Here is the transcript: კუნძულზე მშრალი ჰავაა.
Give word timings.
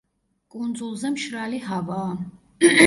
კუნძულზე 0.55 1.13
მშრალი 1.19 1.63
ჰავაა. 1.69 2.13